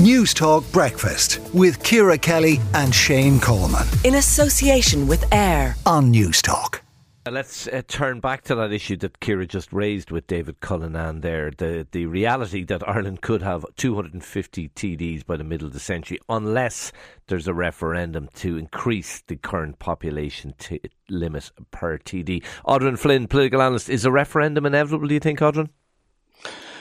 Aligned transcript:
News 0.00 0.32
Talk 0.32 0.64
Breakfast 0.72 1.40
with 1.52 1.82
Ciara 1.82 2.16
Kelly 2.16 2.58
and 2.72 2.94
Shane 2.94 3.38
Coleman. 3.38 3.86
In 4.02 4.14
association 4.14 5.06
with 5.06 5.30
AIR 5.30 5.76
on 5.84 6.10
News 6.10 6.40
Talk. 6.40 6.80
Uh, 7.26 7.32
let's 7.32 7.68
uh, 7.68 7.82
turn 7.86 8.18
back 8.18 8.40
to 8.44 8.54
that 8.54 8.72
issue 8.72 8.96
that 8.96 9.20
Ciara 9.20 9.46
just 9.46 9.70
raised 9.74 10.10
with 10.10 10.26
David 10.26 10.60
Cullinane 10.60 11.20
there. 11.20 11.50
The, 11.50 11.86
the 11.92 12.06
reality 12.06 12.64
that 12.64 12.88
Ireland 12.88 13.20
could 13.20 13.42
have 13.42 13.66
250 13.76 14.70
TDs 14.70 15.26
by 15.26 15.36
the 15.36 15.44
middle 15.44 15.66
of 15.66 15.74
the 15.74 15.80
century 15.80 16.18
unless 16.30 16.92
there's 17.26 17.46
a 17.46 17.52
referendum 17.52 18.30
to 18.36 18.56
increase 18.56 19.22
the 19.26 19.36
current 19.36 19.80
population 19.80 20.54
t- 20.58 20.80
limit 21.10 21.50
per 21.72 21.98
TD. 21.98 22.42
Odran 22.64 22.98
Flynn, 22.98 23.28
political 23.28 23.60
analyst, 23.60 23.90
is 23.90 24.06
a 24.06 24.10
referendum 24.10 24.64
inevitable, 24.64 25.08
do 25.08 25.12
you 25.12 25.20
think, 25.20 25.40
Odran? 25.40 25.68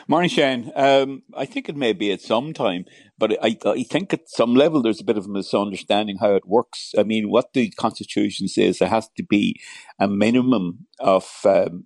Morning, 0.10 0.30
Shane. 0.32 0.72
Um, 0.76 1.22
I 1.38 1.46
think 1.46 1.70
it 1.70 1.76
may 1.76 1.94
be 1.94 2.12
at 2.12 2.20
some 2.20 2.52
time, 2.52 2.86
but 3.20 3.38
I, 3.44 3.56
I 3.64 3.84
think 3.84 4.12
at 4.12 4.28
some 4.28 4.56
level 4.56 4.82
there's 4.82 5.00
a 5.00 5.04
bit 5.04 5.20
of 5.20 5.26
a 5.26 5.30
misunderstanding 5.30 6.18
how 6.20 6.34
it 6.34 6.48
works. 6.48 6.94
I 6.98 7.04
mean, 7.04 7.30
what 7.30 7.54
the 7.54 7.70
Constitution 7.70 8.48
says, 8.48 8.80
there 8.80 8.90
has 8.90 9.08
to 9.18 9.24
be 9.24 9.62
a 10.00 10.08
minimum 10.08 10.88
of 11.00 11.30
um, 11.46 11.86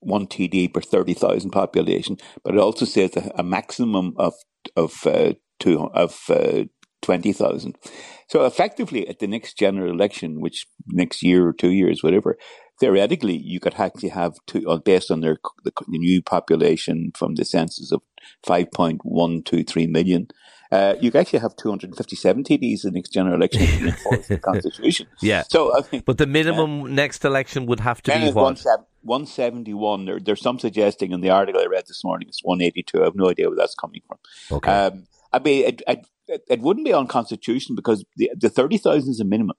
one 0.00 0.28
TD 0.28 0.72
per 0.72 0.80
30,000 0.80 1.50
population, 1.50 2.16
but 2.42 2.54
it 2.54 2.58
also 2.58 2.86
says 2.86 3.10
a 3.34 3.42
maximum 3.42 4.14
of, 4.16 4.32
of, 4.74 5.06
uh, 5.06 5.34
two, 5.60 5.90
of 5.92 6.22
uh, 6.30 6.64
20,000. 7.02 7.76
So 8.28 8.46
effectively, 8.46 9.06
at 9.06 9.18
the 9.18 9.26
next 9.26 9.58
general 9.58 9.92
election, 9.92 10.40
which 10.40 10.66
next 10.86 11.22
year 11.22 11.46
or 11.46 11.52
two 11.52 11.72
years, 11.72 12.02
whatever, 12.02 12.38
theoretically, 12.80 13.36
you 13.36 13.60
could 13.60 13.74
actually 13.74 14.10
have 14.10 14.38
two, 14.46 14.80
based 14.84 15.10
on 15.10 15.20
their 15.20 15.38
the, 15.64 15.72
the 15.88 15.98
new 15.98 16.22
population 16.22 17.12
from 17.14 17.34
the 17.34 17.44
census 17.44 17.92
of 17.92 18.02
5.123 18.46 19.88
million. 19.88 20.28
Uh, 20.70 20.94
you 21.02 21.10
could 21.10 21.20
actually 21.20 21.38
have 21.38 21.54
257 21.56 22.44
TDs 22.44 22.84
in 22.84 22.92
the 22.92 22.98
next 22.98 23.10
general 23.10 23.34
election 23.34 23.60
in 23.60 23.86
the 24.28 24.40
Constitution. 24.42 25.06
Yeah. 25.20 25.42
So, 25.50 25.76
I 25.76 25.82
mean, 25.92 26.02
but 26.06 26.16
the 26.16 26.26
minimum 26.26 26.84
uh, 26.84 26.88
next 26.88 27.26
election 27.26 27.66
would 27.66 27.80
have 27.80 28.00
to 28.02 28.10
be 28.10 28.30
what? 28.30 28.58
171. 29.02 30.06
There, 30.06 30.18
there's 30.18 30.40
some 30.40 30.58
suggesting 30.58 31.12
in 31.12 31.20
the 31.20 31.28
article 31.28 31.60
I 31.60 31.66
read 31.66 31.84
this 31.88 32.02
morning 32.02 32.28
it's 32.28 32.42
182. 32.42 33.02
I 33.02 33.04
have 33.04 33.16
no 33.16 33.28
idea 33.28 33.48
where 33.48 33.56
that's 33.56 33.74
coming 33.74 34.00
from. 34.06 34.18
Okay. 34.50 34.70
Um, 34.70 35.04
I 35.30 35.40
mean, 35.40 35.64
it, 35.66 35.82
it, 35.86 36.06
it, 36.48 36.60
wouldn't 36.60 36.86
be 36.86 36.94
unconstitutional 36.94 37.76
because 37.76 38.04
the, 38.16 38.30
the 38.34 38.48
30,000 38.48 39.10
is 39.10 39.20
a 39.20 39.24
minimum. 39.24 39.56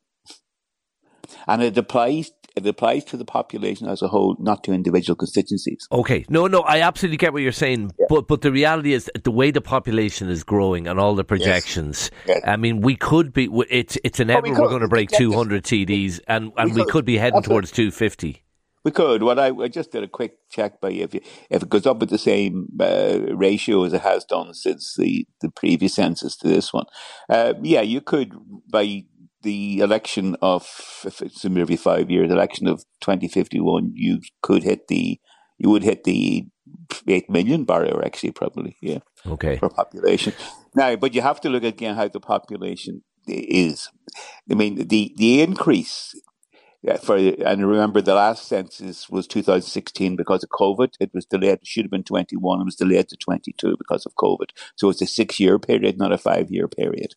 And 1.48 1.62
it 1.62 1.78
applies 1.78 2.32
it 2.56 2.68
applies 2.68 3.04
to 3.06 3.18
the 3.18 3.26
population 3.26 3.88
as 3.88 4.02
a 4.02 4.08
whole, 4.08 4.36
not 4.40 4.64
to 4.66 4.74
individual 4.74 5.16
constituencies. 5.16 5.88
Okay, 5.92 6.24
no, 6.30 6.46
no, 6.46 6.62
I 6.62 6.82
absolutely 6.82 7.18
get 7.18 7.34
what 7.34 7.42
you're 7.42 7.52
saying, 7.52 7.92
yeah. 8.00 8.06
but 8.10 8.28
but 8.28 8.42
the 8.42 8.52
reality 8.52 8.94
is 8.94 9.10
the 9.24 9.32
way 9.32 9.50
the 9.52 9.62
population 9.62 10.30
is 10.30 10.44
growing 10.44 10.88
and 10.88 11.00
all 11.00 11.16
the 11.16 11.24
projections. 11.24 12.12
Yes. 12.28 12.38
Yes. 12.38 12.44
I 12.46 12.58
mean, 12.58 12.82
we 12.82 12.96
could 12.96 13.34
be. 13.34 13.50
It's 13.70 13.98
it's 14.04 14.20
inevitable 14.20 14.62
we 14.62 14.66
are 14.66 14.70
going 14.70 14.82
to 14.82 14.88
break 14.88 15.10
200 15.10 15.64
TDs, 15.64 16.20
and 16.28 16.52
and 16.58 16.76
we, 16.76 16.82
we 16.82 16.92
could 16.92 17.06
be 17.06 17.18
heading 17.18 17.38
Absolutely. 17.38 17.68
towards 17.68 17.72
250. 17.72 18.44
We 18.84 18.92
could. 18.92 19.24
Well, 19.24 19.40
I, 19.40 19.48
I 19.48 19.70
just 19.70 19.92
did 19.92 20.04
a 20.04 20.10
quick 20.10 20.36
check 20.50 20.82
by 20.82 20.92
if 20.92 21.14
you, 21.14 21.22
if 21.50 21.64
it 21.64 21.70
goes 21.70 21.86
up 21.86 22.04
at 22.04 22.10
the 22.10 22.18
same 22.18 22.68
uh, 22.80 23.20
ratio 23.34 23.86
as 23.86 23.94
it 23.94 24.02
has 24.02 24.26
done 24.26 24.54
since 24.54 24.96
the, 24.98 25.26
the 25.42 25.50
previous 25.50 25.96
census 25.96 26.36
to 26.38 26.50
this 26.50 26.74
one, 26.74 26.86
uh, 27.30 27.54
yeah, 27.62 27.80
you 27.80 28.02
could 28.02 28.34
by 28.70 29.06
the 29.44 29.80
election 29.80 30.36
of 30.42 30.68
if 31.06 31.22
it's 31.22 31.46
every 31.46 31.76
five 31.76 32.10
years 32.10 32.32
election 32.32 32.68
of 32.68 32.84
2051 33.02 33.92
you 33.94 34.20
could 34.42 34.64
hit 34.64 34.88
the 34.88 35.20
you 35.58 35.70
would 35.70 35.84
hit 35.84 36.04
the 36.04 36.48
8 37.08 37.30
million 37.30 37.64
barrier 37.66 38.04
actually 38.04 38.32
probably 38.32 38.78
yeah 38.82 39.00
okay 39.28 39.58
for 39.58 39.70
population 39.70 40.34
now 40.76 40.96
but 40.96 41.14
you 41.14 41.22
have 41.22 41.40
to 41.42 41.50
look 41.50 41.64
again 41.64 41.96
how 41.96 42.08
the 42.08 42.20
population 42.20 43.04
is 43.28 43.90
i 44.50 44.56
mean 44.56 44.88
the 44.88 45.14
the 45.18 45.42
increase 45.42 46.16
for 47.02 47.16
and 47.16 47.66
remember 47.66 48.02
the 48.02 48.16
last 48.16 48.48
census 48.48 49.10
was 49.10 49.26
2016 49.28 50.18
because 50.18 50.44
of 50.44 50.50
COVID. 50.50 50.96
It 51.00 51.12
was 51.14 51.26
delayed. 51.26 51.60
It 51.60 51.68
should 51.68 51.86
have 51.86 51.92
been 51.92 52.04
21. 52.04 52.60
It 52.60 52.66
was 52.66 52.76
delayed 52.76 53.08
to 53.08 53.16
22 53.16 53.78
because 53.78 54.06
of 54.06 54.14
COVID. 54.16 54.50
So 54.76 54.90
it's 54.90 55.02
a 55.02 55.06
six 55.06 55.40
year 55.40 55.58
period, 55.60 55.98
not 55.98 56.12
a 56.12 56.18
five 56.18 56.52
year 56.52 56.68
period 56.68 57.16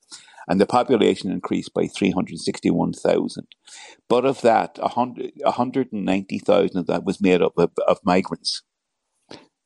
and 0.48 0.60
the 0.60 0.66
population 0.66 1.30
increased 1.30 1.74
by 1.74 1.86
361,000. 1.86 3.46
But 4.08 4.24
of 4.24 4.40
that, 4.42 4.78
100, 4.78 5.32
190,000 5.42 6.78
of 6.78 6.86
that 6.86 7.04
was 7.04 7.20
made 7.20 7.42
up 7.42 7.58
of, 7.58 7.72
of 7.86 7.98
migrants. 8.04 8.62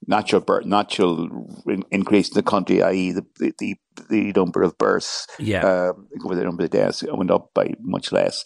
Natural 0.06 0.40
birth, 0.40 0.64
natural 0.64 1.62
increase 1.90 2.28
in 2.28 2.34
the 2.34 2.42
country, 2.42 2.82
i.e., 2.82 3.12
the, 3.12 3.52
the 3.58 3.76
the 4.08 4.32
number 4.32 4.62
of 4.62 4.78
births, 4.78 5.26
yeah, 5.38 5.60
um, 5.60 6.08
the 6.10 6.42
number 6.42 6.64
of 6.64 6.70
deaths 6.70 7.04
went 7.06 7.30
up 7.30 7.50
by 7.54 7.74
much 7.80 8.10
less. 8.10 8.42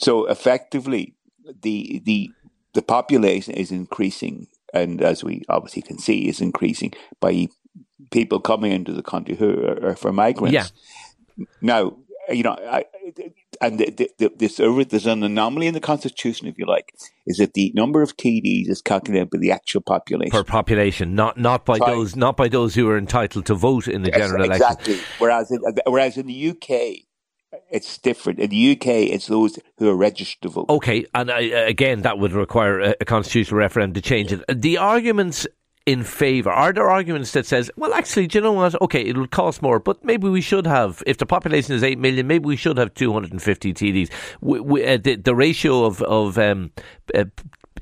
So 0.00 0.24
effectively, 0.24 1.14
the 1.62 2.02
the 2.06 2.30
the 2.72 2.82
population 2.82 3.52
is 3.52 3.70
increasing, 3.70 4.46
and 4.72 5.02
as 5.02 5.22
we 5.22 5.42
obviously 5.48 5.82
can 5.82 5.98
see, 5.98 6.26
is 6.26 6.40
increasing 6.40 6.94
by 7.20 7.48
people 8.10 8.40
coming 8.40 8.72
into 8.72 8.92
the 8.92 9.02
country 9.02 9.36
who 9.36 9.64
are, 9.64 9.90
are 9.90 9.96
for 9.96 10.12
migrants. 10.12 10.54
Yeah. 10.54 10.66
Now, 11.60 11.96
you 12.28 12.42
know, 12.42 12.52
I, 12.52 12.84
and 13.60 13.78
the, 13.78 14.10
the, 14.18 14.32
this, 14.36 14.56
there's 14.56 15.06
an 15.06 15.22
anomaly 15.22 15.66
in 15.66 15.74
the 15.74 15.80
Constitution, 15.80 16.46
if 16.46 16.58
you 16.58 16.66
like, 16.66 16.94
is 17.26 17.38
that 17.38 17.54
the 17.54 17.72
number 17.74 18.02
of 18.02 18.16
TDs 18.16 18.68
is 18.68 18.82
calculated 18.82 19.30
by 19.30 19.38
the 19.38 19.50
actual 19.50 19.80
population 19.80 20.30
per 20.30 20.44
population, 20.44 21.14
not 21.14 21.38
not 21.38 21.64
by 21.64 21.78
those 21.78 22.16
not 22.16 22.36
by 22.36 22.48
those 22.48 22.74
who 22.74 22.88
are 22.88 22.98
entitled 22.98 23.46
to 23.46 23.54
vote 23.54 23.88
in 23.88 24.02
the 24.02 24.10
yes, 24.10 24.18
general 24.18 24.44
exactly. 24.44 24.94
election. 24.94 25.08
Whereas 25.18 25.50
in, 25.50 25.60
whereas 25.86 26.16
in 26.16 26.26
the 26.26 26.50
UK, 26.50 27.04
it's 27.70 27.98
different. 27.98 28.38
In 28.38 28.50
the 28.50 28.72
UK, 28.72 28.86
it's 28.86 29.26
those 29.26 29.58
who 29.78 29.88
are 29.88 29.96
registered 29.96 30.42
to 30.42 30.48
vote. 30.48 30.66
Okay, 30.68 31.06
and 31.14 31.30
I, 31.30 31.40
again, 31.40 32.02
that 32.02 32.18
would 32.18 32.32
require 32.32 32.80
a, 32.80 32.94
a 33.00 33.04
constitutional 33.04 33.58
referendum 33.58 33.94
to 33.94 34.00
change 34.00 34.32
it. 34.32 34.42
The 34.48 34.78
arguments 34.78 35.46
in 35.86 36.02
favour? 36.02 36.50
Are 36.50 36.72
there 36.72 36.90
arguments 36.90 37.32
that 37.32 37.46
says, 37.46 37.70
well, 37.76 37.92
actually, 37.92 38.26
do 38.26 38.38
you 38.38 38.42
know 38.42 38.52
what? 38.52 38.80
Okay, 38.80 39.02
it 39.02 39.16
will 39.16 39.26
cost 39.26 39.62
more, 39.62 39.78
but 39.78 40.02
maybe 40.04 40.28
we 40.28 40.40
should 40.40 40.66
have, 40.66 41.02
if 41.06 41.18
the 41.18 41.26
population 41.26 41.74
is 41.74 41.82
8 41.82 41.98
million, 41.98 42.26
maybe 42.26 42.46
we 42.46 42.56
should 42.56 42.78
have 42.78 42.94
250 42.94 43.74
TDs. 43.74 44.10
We, 44.40 44.60
we, 44.60 44.86
uh, 44.86 44.96
the, 44.96 45.16
the, 45.16 45.34
ratio 45.34 45.84
of, 45.84 46.00
of 46.02 46.38
um, 46.38 46.70
uh, 47.14 47.24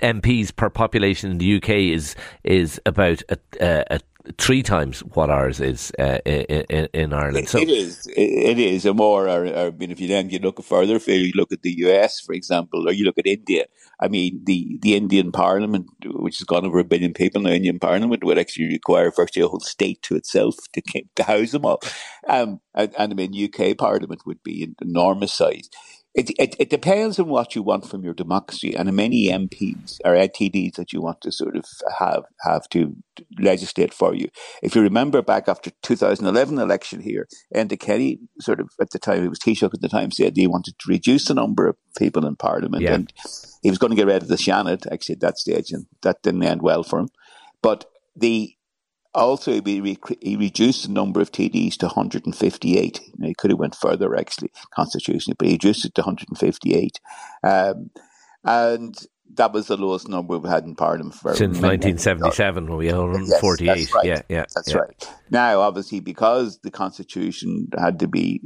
MPs 0.03 0.55
per 0.55 0.71
population 0.71 1.31
in 1.31 1.39
the 1.39 1.57
UK 1.57 1.71
is 1.71 2.15
is 2.45 2.81
about 2.85 3.23
a, 3.29 3.39
a, 3.61 3.85
a 3.97 4.01
three 4.39 4.63
times 4.63 5.01
what 5.01 5.31
ours 5.31 5.61
is 5.61 5.93
uh, 5.99 6.19
in, 6.25 6.89
in, 6.93 7.13
Ireland. 7.13 7.49
So 7.49 7.59
it 7.59 7.69
is, 7.69 8.07
it 8.17 8.59
is, 8.59 8.87
a 8.87 8.95
more. 8.95 9.29
Or, 9.29 9.47
or, 9.47 9.67
I 9.67 9.71
mean, 9.71 9.91
if 9.91 10.01
you 10.01 10.09
then 10.09 10.31
you 10.31 10.39
look 10.39 10.63
further 10.63 10.97
afield, 10.97 11.27
you 11.27 11.33
look 11.35 11.53
at 11.53 11.63
the 11.63 11.73
US, 11.87 12.21
for 12.21 12.33
example, 12.33 12.89
or 12.89 12.93
you 12.93 13.05
look 13.05 13.19
at 13.19 13.27
India. 13.27 13.67
I 14.01 14.09
mean, 14.09 14.41
the 14.45 14.79
the 14.81 14.95
Indian 14.95 15.33
Parliament, 15.33 15.87
which 16.05 16.39
has 16.39 16.47
gone 16.47 16.65
over 16.65 16.79
a 16.79 16.85
billion 16.85 17.15
people 17.15 17.43
now, 17.43 17.51
Indian 17.51 17.79
Parliament 17.79 18.25
would 18.25 18.39
actually 18.39 18.67
require 18.67 19.11
virtually 19.11 19.45
a 19.45 19.49
whole 19.49 19.61
state 19.61 20.03
to 20.03 20.17
itself 20.17 20.57
to 20.73 20.83
to 21.17 21.23
house 21.23 21.53
them 21.53 21.65
all. 21.65 21.81
Um, 22.29 22.61
and, 22.75 22.95
and 22.99 23.13
I 23.13 23.15
mean, 23.15 23.53
UK 23.53 23.77
Parliament 23.77 24.23
would 24.27 24.43
be 24.43 24.63
an 24.63 24.77
enormous 24.81 25.33
size. 25.33 25.69
It, 26.15 26.31
it, 26.39 26.57
it, 26.59 26.69
depends 26.69 27.19
on 27.19 27.29
what 27.29 27.55
you 27.55 27.63
want 27.63 27.89
from 27.89 28.05
your 28.05 28.13
democracy 28.13 28.75
and 28.75 28.87
how 28.87 28.95
many 28.95 29.29
MPs 29.29 29.99
or 30.05 30.15
TDs 30.15 30.75
that 30.75 30.93
you 30.93 31.01
want 31.01 31.23
to 31.23 31.33
sort 31.33 31.57
of 31.57 31.65
have 31.99 32.25
have 32.41 32.69
to 32.71 32.97
legislate 33.39 33.95
for 33.95 34.15
you. 34.15 34.29
If 34.63 34.75
you 34.75 34.83
remember 34.83 35.23
back 35.23 35.49
after 35.49 35.71
2011 35.83 36.59
election 36.59 37.01
here, 37.01 37.29
Enda 37.55 37.81
Kenny 37.81 38.19
sort 38.41 38.61
of 38.61 38.69
at 38.79 38.91
the 38.91 38.99
time, 38.99 39.25
it 39.25 39.29
was 39.29 39.39
Taoiseach 39.39 39.73
at 39.73 39.81
the 39.81 39.89
time, 39.89 40.11
said 40.11 40.37
he 40.37 40.47
wanted 40.47 40.79
to 40.79 40.91
reduce 40.91 41.29
the 41.29 41.35
number 41.35 41.67
of 41.67 41.77
people 41.97 42.27
in 42.27 42.37
Parliament 42.37 42.83
yeah. 42.83 42.93
and 42.93 43.13
he 43.63 43.71
was 43.71 43.79
going 43.79 43.91
to 43.91 43.97
get 43.97 44.07
rid 44.07 44.23
of 44.23 44.29
the 44.29 44.37
Seanad 44.37 44.87
actually 44.93 45.15
at 45.15 45.21
that 45.21 45.39
stage 45.39 45.73
and 45.73 45.87
that 46.03 46.23
didn't 46.23 46.43
end 46.43 46.61
well 46.61 46.83
for 46.83 46.99
him. 46.99 47.09
But 47.63 47.87
the 48.15 48.55
also, 49.15 49.61
he, 49.61 49.99
he 50.21 50.37
reduced 50.37 50.87
the 50.87 50.93
number 50.93 51.21
of 51.21 51.33
TDs 51.33 51.77
to 51.79 51.87
158. 51.87 53.01
Now, 53.19 53.29
he 53.29 53.35
could 53.35 53.51
have 53.51 53.59
went 53.59 53.75
further, 53.75 54.17
actually, 54.17 54.51
constitutionally, 54.75 55.37
but 55.39 55.49
he 55.49 55.55
reduced 55.55 55.85
it 55.85 55.95
to 55.97 56.03
158. 56.03 57.01
Um, 57.43 57.91
and 58.45 58.97
that 59.35 59.53
was 59.53 59.67
the 59.67 59.77
lowest 59.77 60.09
number 60.09 60.37
we've 60.37 60.51
had 60.51 60.65
in 60.65 60.75
Parliament 60.75 61.15
for 61.15 61.35
since 61.35 61.61
1977 61.61 62.69
when 62.69 62.79
we 62.79 62.87
had 62.87 62.97
148. 62.97 63.67
Yes, 63.67 63.95
right. 63.95 64.05
Yeah, 64.05 64.23
yeah, 64.29 64.45
that's 64.55 64.71
yeah. 64.71 64.79
right. 64.79 65.09
Now, 65.31 65.61
obviously, 65.61 66.01
because 66.01 66.59
the 66.61 66.71
Constitution 66.71 67.69
had 67.79 67.99
to 68.01 68.09
be 68.09 68.41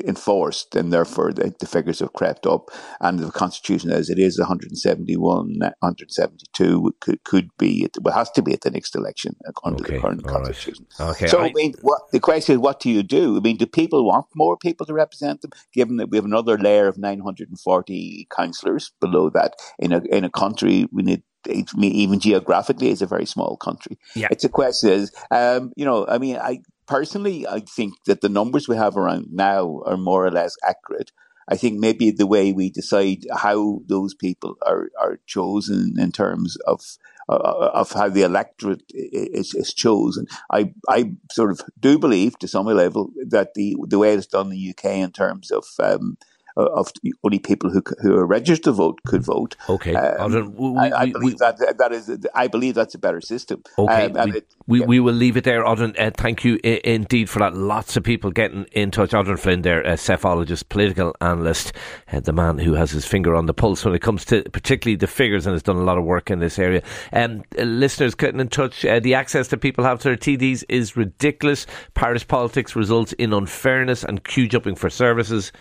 enforced, 0.00 0.74
and 0.74 0.92
therefore 0.92 1.32
the, 1.32 1.54
the, 1.58 1.66
figures 1.66 2.00
have 2.00 2.12
crept 2.12 2.46
up. 2.46 2.70
And 3.00 3.18
the 3.18 3.30
constitution, 3.30 3.90
as 3.90 4.08
it 4.10 4.18
is, 4.18 4.38
171, 4.38 5.58
172 5.58 6.94
could, 7.00 7.24
could 7.24 7.50
be, 7.58 7.84
it 7.84 7.96
well, 8.00 8.14
has 8.14 8.30
to 8.32 8.42
be 8.42 8.52
at 8.52 8.62
the 8.62 8.70
next 8.70 8.94
election 8.94 9.36
under 9.64 9.82
okay. 9.82 9.94
the 9.94 10.00
current 10.00 10.26
All 10.26 10.32
constitution. 10.32 10.86
Right. 10.98 11.10
Okay. 11.10 11.26
So, 11.26 11.40
I, 11.40 11.46
I 11.46 11.52
mean, 11.54 11.74
what, 11.82 12.02
the 12.12 12.20
question 12.20 12.54
is, 12.54 12.58
what 12.58 12.80
do 12.80 12.90
you 12.90 13.02
do? 13.02 13.36
I 13.36 13.40
mean, 13.40 13.56
do 13.56 13.66
people 13.66 14.06
want 14.06 14.26
more 14.34 14.56
people 14.56 14.86
to 14.86 14.94
represent 14.94 15.42
them, 15.42 15.50
given 15.72 15.96
that 15.96 16.10
we 16.10 16.16
have 16.16 16.24
another 16.24 16.58
layer 16.58 16.88
of 16.88 16.98
940 16.98 18.28
councillors 18.34 18.92
below 19.00 19.30
that 19.30 19.54
in 19.78 19.92
a 19.92 20.02
in 20.10 20.24
a 20.24 20.30
country 20.30 20.86
we 20.92 21.02
need 21.02 21.22
even 21.48 22.20
geographically, 22.20 22.90
it's 22.90 23.02
a 23.02 23.06
very 23.06 23.26
small 23.26 23.56
country. 23.56 23.98
Yeah. 24.14 24.28
It's 24.30 24.44
a 24.44 24.48
question 24.48 24.90
is, 24.90 25.12
um, 25.30 25.72
you 25.76 25.84
know, 25.84 26.06
I 26.06 26.18
mean, 26.18 26.36
I 26.36 26.60
personally, 26.92 27.46
I 27.46 27.60
think 27.60 27.94
that 28.04 28.20
the 28.20 28.28
numbers 28.28 28.68
we 28.68 28.76
have 28.76 28.98
around 28.98 29.28
now 29.32 29.80
are 29.86 29.96
more 29.96 30.26
or 30.26 30.30
less 30.30 30.56
accurate. 30.62 31.10
I 31.48 31.56
think 31.56 31.80
maybe 31.80 32.10
the 32.10 32.26
way 32.26 32.52
we 32.52 32.68
decide 32.68 33.24
how 33.34 33.80
those 33.86 34.14
people 34.14 34.56
are, 34.66 34.90
are 35.00 35.18
chosen 35.26 35.94
in 35.98 36.12
terms 36.12 36.56
of 36.66 36.80
uh, 37.28 37.70
of 37.72 37.92
how 37.92 38.08
the 38.08 38.22
electorate 38.22 38.82
is, 38.90 39.54
is 39.54 39.72
chosen, 39.72 40.26
I 40.50 40.72
I 40.88 41.12
sort 41.30 41.50
of 41.50 41.62
do 41.80 41.98
believe 41.98 42.38
to 42.40 42.48
some 42.48 42.66
level 42.66 43.10
that 43.28 43.54
the 43.54 43.76
the 43.86 43.98
way 43.98 44.12
it's 44.12 44.26
done 44.26 44.46
in 44.46 44.52
the 44.52 44.70
UK 44.70 44.84
in 45.06 45.12
terms 45.12 45.50
of 45.50 45.64
um, 45.78 46.18
of 46.56 46.92
only 47.24 47.38
people 47.38 47.70
who 47.70 47.82
who 48.00 48.14
are 48.14 48.26
registered 48.26 48.64
to 48.64 48.72
vote 48.72 49.00
could 49.06 49.22
vote. 49.22 49.56
Okay, 49.68 49.94
um, 49.94 50.54
we, 50.54 50.78
I, 50.78 51.02
I, 51.02 51.12
believe 51.12 51.22
we, 51.22 51.34
that 51.34 51.76
that 51.78 51.92
is 51.92 52.10
I 52.34 52.48
believe 52.48 52.74
that's 52.74 52.94
a 52.94 52.98
better 52.98 53.20
system. 53.20 53.62
Okay, 53.78 54.06
um, 54.06 54.30
we, 54.30 54.36
it, 54.36 54.54
we, 54.66 54.80
yeah. 54.80 54.86
we 54.86 55.00
will 55.00 55.14
leave 55.14 55.36
it 55.36 55.44
there, 55.44 55.64
Odran. 55.64 55.98
Uh, 55.98 56.10
thank 56.16 56.44
you 56.44 56.58
I- 56.64 56.80
indeed 56.84 57.28
for 57.28 57.40
that. 57.40 57.54
Lots 57.54 57.96
of 57.96 58.04
people 58.04 58.30
getting 58.30 58.64
in 58.72 58.90
touch. 58.90 59.10
Odran 59.10 59.38
Flynn, 59.38 59.62
there, 59.62 59.82
a 59.82 59.94
psephologist, 59.94 60.68
political 60.68 61.14
analyst, 61.20 61.72
uh, 62.12 62.20
the 62.20 62.32
man 62.32 62.58
who 62.58 62.74
has 62.74 62.90
his 62.90 63.04
finger 63.04 63.34
on 63.34 63.46
the 63.46 63.54
pulse 63.54 63.84
when 63.84 63.94
it 63.94 64.02
comes 64.02 64.24
to 64.26 64.42
particularly 64.50 64.96
the 64.96 65.06
figures 65.06 65.46
and 65.46 65.54
has 65.54 65.62
done 65.62 65.76
a 65.76 65.82
lot 65.82 65.98
of 65.98 66.04
work 66.04 66.30
in 66.30 66.38
this 66.38 66.58
area. 66.58 66.82
Um, 67.12 67.42
uh, 67.58 67.62
listeners 67.62 68.14
getting 68.14 68.40
in 68.40 68.48
touch. 68.48 68.84
Uh, 68.84 69.00
the 69.00 69.14
access 69.14 69.48
that 69.48 69.58
people 69.58 69.84
have 69.84 69.98
to 70.00 70.12
their 70.12 70.16
TDs 70.16 70.64
is 70.68 70.96
ridiculous. 70.96 71.66
Parish 71.94 72.26
politics 72.26 72.76
results 72.76 73.12
in 73.14 73.32
unfairness 73.32 74.04
and 74.04 74.24
queue 74.24 74.48
jumping 74.48 74.74
for 74.74 74.90
services. 74.90 75.52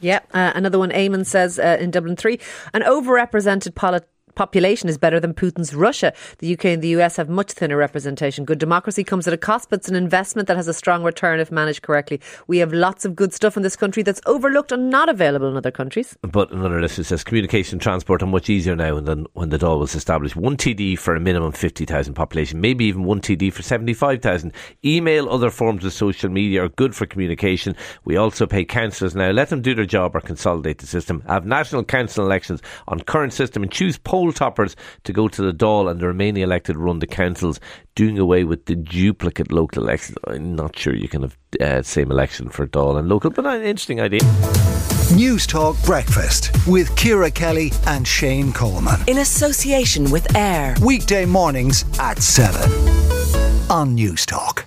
Yeah, 0.00 0.20
uh, 0.32 0.52
another 0.54 0.78
one. 0.78 0.90
Eamon 0.90 1.24
says 1.24 1.58
uh, 1.58 1.76
in 1.80 1.90
Dublin 1.90 2.16
3 2.16 2.38
an 2.72 2.82
overrepresented 2.82 3.74
polit- 3.74 4.08
population 4.34 4.88
is 4.88 4.98
better 4.98 5.20
than 5.20 5.34
Putin's 5.34 5.74
Russia. 5.74 6.12
The 6.38 6.52
UK 6.54 6.66
and 6.66 6.82
the 6.82 6.88
US 7.00 7.16
have 7.16 7.28
much 7.28 7.52
thinner 7.52 7.76
representation. 7.76 8.44
Good 8.44 8.58
democracy 8.58 9.04
comes 9.04 9.26
at 9.26 9.34
a 9.34 9.38
cost, 9.38 9.70
but 9.70 9.80
it's 9.80 9.88
an 9.88 9.96
investment 9.96 10.48
that 10.48 10.56
has 10.56 10.68
a 10.68 10.74
strong 10.74 11.02
return 11.02 11.40
if 11.40 11.50
managed 11.50 11.82
correctly. 11.82 12.20
We 12.46 12.58
have 12.58 12.72
lots 12.72 13.04
of 13.04 13.14
good 13.14 13.32
stuff 13.32 13.56
in 13.56 13.62
this 13.62 13.76
country 13.76 14.02
that's 14.02 14.20
overlooked 14.26 14.72
and 14.72 14.90
not 14.90 15.08
available 15.08 15.48
in 15.48 15.56
other 15.56 15.70
countries. 15.70 16.16
But 16.22 16.50
another 16.52 16.80
listener 16.80 17.04
says 17.04 17.24
communication 17.24 17.78
transport 17.78 18.22
are 18.22 18.26
much 18.26 18.50
easier 18.50 18.76
now 18.76 19.00
than 19.00 19.26
when 19.34 19.50
the 19.50 19.58
Dáil 19.58 19.80
was 19.80 19.94
established. 19.94 20.36
One 20.36 20.56
TD 20.56 20.98
for 20.98 21.14
a 21.14 21.20
minimum 21.20 21.52
50,000 21.52 22.14
population, 22.14 22.60
maybe 22.60 22.84
even 22.86 23.04
one 23.04 23.20
TD 23.20 23.52
for 23.52 23.62
75,000. 23.62 24.52
Email, 24.84 25.28
other 25.28 25.50
forms 25.50 25.84
of 25.84 25.92
social 25.92 26.30
media 26.30 26.64
are 26.64 26.68
good 26.68 26.94
for 26.94 27.06
communication. 27.06 27.76
We 28.04 28.16
also 28.16 28.46
pay 28.46 28.64
councillors 28.64 29.14
now. 29.14 29.30
Let 29.30 29.48
them 29.50 29.62
do 29.62 29.74
their 29.74 29.86
job 29.86 30.14
or 30.14 30.20
consolidate 30.20 30.78
the 30.78 30.86
system. 30.86 31.22
Have 31.28 31.46
national 31.46 31.84
council 31.84 32.24
elections 32.24 32.62
on 32.88 33.00
current 33.00 33.32
system 33.32 33.62
and 33.62 33.72
choose 33.72 33.98
poll 33.98 34.23
poll 34.24 34.32
toppers 34.32 34.76
to 35.04 35.12
go 35.12 35.28
to 35.28 35.42
the 35.42 35.52
Dáil 35.52 35.90
and 35.90 36.00
the 36.00 36.06
remaining 36.06 36.42
elected 36.42 36.76
run 36.76 36.98
the 36.98 37.06
councils, 37.06 37.60
doing 37.94 38.18
away 38.18 38.44
with 38.44 38.64
the 38.66 38.74
duplicate 38.74 39.52
local 39.52 39.82
elections. 39.82 40.16
I'm 40.26 40.56
not 40.56 40.78
sure 40.78 40.94
you 40.94 41.08
can 41.08 41.22
have 41.22 41.36
uh, 41.60 41.82
same 41.82 42.10
election 42.10 42.48
for 42.48 42.66
Dáil 42.66 42.98
and 42.98 43.08
local, 43.08 43.30
but 43.30 43.46
an 43.46 43.62
interesting 43.62 44.00
idea. 44.00 44.20
News 45.14 45.46
Talk 45.46 45.76
Breakfast 45.84 46.50
with 46.66 46.96
Ciara 46.96 47.30
Kelly 47.30 47.72
and 47.86 48.08
Shane 48.08 48.52
Coleman. 48.52 49.00
In 49.06 49.18
association 49.18 50.10
with 50.10 50.34
AIR. 50.34 50.76
Weekday 50.82 51.26
mornings 51.26 51.84
at 51.98 52.22
7 52.22 52.70
on 53.70 53.96
Newstalk. 53.96 54.64